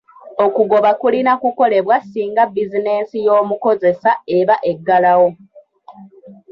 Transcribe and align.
Okugoba 0.45 0.89
kulina 1.01 1.31
kukolebwa 1.41 1.97
singa 2.09 2.43
bizinensi 2.53 3.17
y'omukozesa 3.25 4.11
eba 4.37 4.55
eggalawo. 4.71 5.29